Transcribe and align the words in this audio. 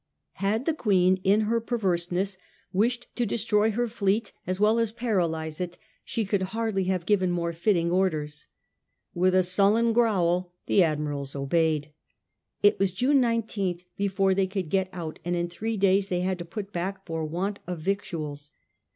Had 0.39 0.65
the 0.65 0.73
Queen 0.73 1.17
in 1.23 1.41
her 1.41 1.61
perverseness 1.61 2.35
wished 2.73 3.05
to 3.15 3.23
destroy 3.23 3.69
her 3.69 3.87
fleet 3.87 4.31
as 4.47 4.59
well 4.59 4.79
as 4.79 4.91
paralyse 4.91 5.61
it 5.61 5.77
she 6.03 6.25
could 6.25 6.41
hardly 6.57 6.85
have 6.85 7.05
given 7.05 7.29
more 7.29 7.53
fitting 7.53 7.91
orders. 7.91 8.47
With 9.13 9.35
a 9.35 9.43
sullen 9.43 9.93
growl 9.93 10.55
the 10.65 10.81
Admirals 10.81 11.35
obeyed. 11.35 11.93
It 12.63 12.79
was 12.79 12.93
June 12.95 13.21
19th 13.21 13.83
before 13.95 14.33
they 14.33 14.47
could 14.47 14.69
get 14.71 14.89
out, 14.91 15.19
and 15.23 15.35
in 15.35 15.47
three 15.47 15.77
days 15.77 16.07
they 16.07 16.21
had 16.21 16.39
to 16.39 16.45
put 16.45 16.73
back 16.73 17.05
for 17.05 17.23
want 17.23 17.59
of 17.67 17.77
victuals. 17.77 18.49